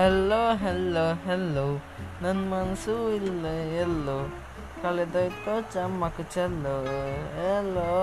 Hello, 0.00 0.56
hello, 0.56 1.06
hello. 1.28 1.66
Nan 2.22 2.38
mansu 2.50 2.94
hello. 3.16 3.52
yello. 3.76 4.18
Kaledai 4.82 5.28
to 5.44 5.54
chamma 5.72 6.08
Hello. 7.36 7.99